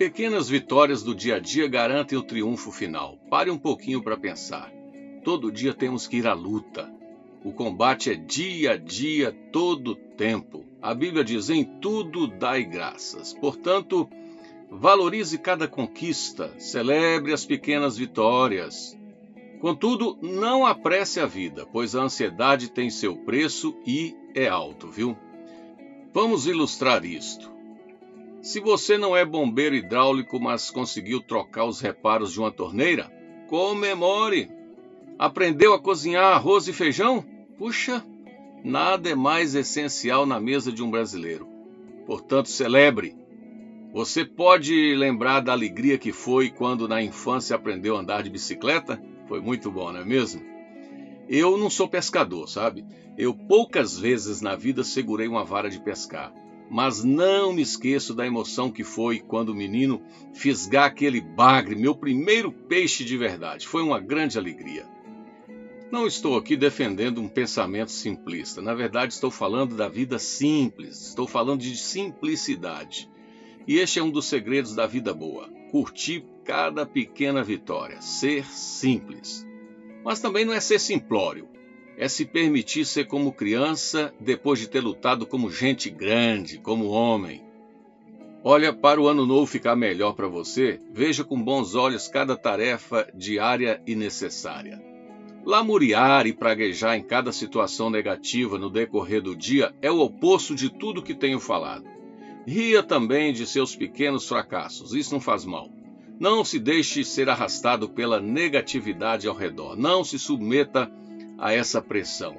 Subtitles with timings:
[0.00, 3.18] Pequenas vitórias do dia a dia garantem o triunfo final.
[3.28, 4.72] Pare um pouquinho para pensar.
[5.22, 6.90] Todo dia temos que ir à luta.
[7.44, 10.64] O combate é dia a dia, todo tempo.
[10.80, 13.34] A Bíblia diz: em tudo dai graças.
[13.34, 14.08] Portanto,
[14.70, 18.98] valorize cada conquista, celebre as pequenas vitórias.
[19.60, 25.14] Contudo, não apresse a vida, pois a ansiedade tem seu preço e é alto, viu?
[26.14, 27.59] Vamos ilustrar isto.
[28.42, 33.12] Se você não é bombeiro hidráulico, mas conseguiu trocar os reparos de uma torneira,
[33.48, 34.50] comemore!
[35.18, 37.22] Aprendeu a cozinhar arroz e feijão?
[37.58, 38.02] Puxa,
[38.64, 41.46] nada é mais essencial na mesa de um brasileiro.
[42.06, 43.14] Portanto, celebre.
[43.92, 49.02] Você pode lembrar da alegria que foi quando na infância aprendeu a andar de bicicleta?
[49.28, 50.40] Foi muito bom, não é mesmo?
[51.28, 52.86] Eu não sou pescador, sabe?
[53.18, 56.32] Eu poucas vezes na vida segurei uma vara de pescar
[56.70, 60.00] mas não me esqueço da emoção que foi quando o menino
[60.32, 63.66] fisgar aquele bagre, meu primeiro peixe de verdade.
[63.66, 64.86] Foi uma grande alegria.
[65.90, 68.62] Não estou aqui defendendo um pensamento simplista.
[68.62, 73.10] Na verdade, estou falando da vida simples, estou falando de simplicidade.
[73.66, 79.44] E este é um dos segredos da vida boa: curtir cada pequena vitória, ser simples.
[80.04, 81.48] Mas também não é ser simplório,
[82.00, 87.42] é se permitir ser como criança depois de ter lutado como gente grande, como homem.
[88.42, 93.06] Olha, para o ano novo ficar melhor para você, veja com bons olhos cada tarefa
[93.14, 94.82] diária e necessária.
[95.44, 100.70] Lamuriar e praguejar em cada situação negativa no decorrer do dia é o oposto de
[100.70, 101.84] tudo que tenho falado.
[102.46, 105.68] Ria também de seus pequenos fracassos, isso não faz mal.
[106.18, 109.76] Não se deixe ser arrastado pela negatividade ao redor.
[109.76, 110.90] Não se submeta a
[111.48, 112.36] essa pressão.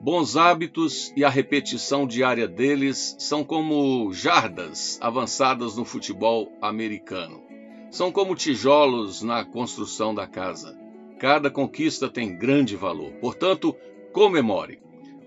[0.00, 7.42] Bons hábitos e a repetição diária deles são como jardas avançadas no futebol americano.
[7.90, 10.78] São como tijolos na construção da casa.
[11.18, 13.10] Cada conquista tem grande valor.
[13.20, 13.74] Portanto,
[14.12, 14.80] comemore.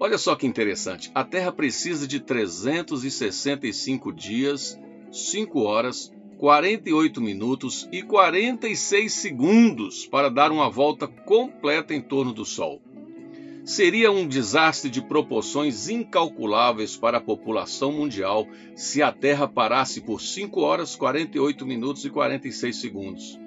[0.00, 1.10] Olha só que interessante.
[1.14, 4.80] A Terra precisa de 365 dias,
[5.12, 12.44] 5 horas, 48 minutos e 46 segundos para dar uma volta completa em torno do
[12.44, 12.80] Sol.
[13.64, 20.20] Seria um desastre de proporções incalculáveis para a população mundial se a Terra parasse por
[20.20, 23.40] 5 horas, 48 minutos e 46 segundos.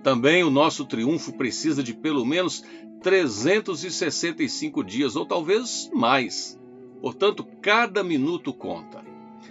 [0.00, 2.62] Também o nosso triunfo precisa de pelo menos
[3.02, 6.56] 365 dias, ou talvez mais.
[7.00, 9.04] Portanto, cada minuto conta.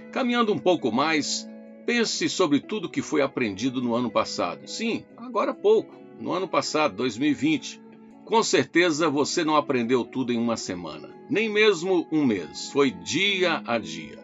[0.10, 1.50] Caminhando um pouco mais,
[1.86, 4.70] pense sobre tudo que foi aprendido no ano passado.
[4.70, 7.83] Sim, agora há pouco, no ano passado, 2020.
[8.26, 12.70] Com certeza você não aprendeu tudo em uma semana, nem mesmo um mês.
[12.72, 14.18] Foi dia a dia.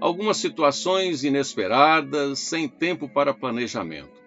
[0.00, 4.22] Algumas situações inesperadas, sem tempo para planejamento.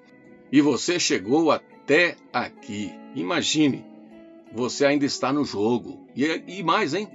[0.51, 2.91] E você chegou até aqui.
[3.15, 3.85] Imagine,
[4.51, 6.07] você ainda está no jogo.
[6.15, 7.07] E, e mais, hein?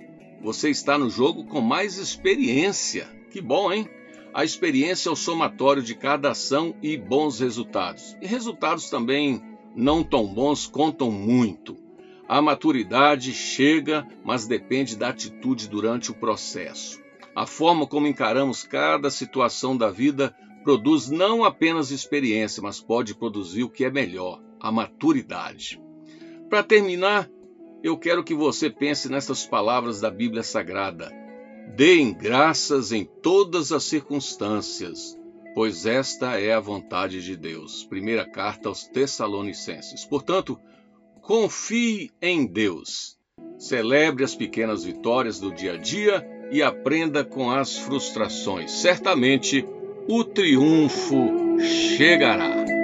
[0.42, 3.08] Você está no jogo com mais experiência.
[3.30, 3.88] Que bom, hein?
[4.32, 8.16] A experiência é o somatório de cada ação e bons resultados.
[8.22, 9.42] E resultados também
[9.74, 11.85] não tão bons contam muito.
[12.28, 17.00] A maturidade chega, mas depende da atitude durante o processo.
[17.34, 23.62] A forma como encaramos cada situação da vida produz não apenas experiência, mas pode produzir
[23.62, 25.80] o que é melhor, a maturidade.
[26.50, 27.30] Para terminar,
[27.82, 31.12] eu quero que você pense nessas palavras da Bíblia Sagrada.
[31.76, 35.16] Deem graças em todas as circunstâncias,
[35.54, 37.84] pois esta é a vontade de Deus.
[37.84, 40.04] Primeira carta aos Tessalonicenses.
[40.04, 40.58] Portanto,
[41.26, 43.16] Confie em Deus.
[43.58, 48.70] Celebre as pequenas vitórias do dia a dia e aprenda com as frustrações.
[48.70, 49.66] Certamente
[50.06, 51.58] o triunfo
[51.96, 52.75] chegará.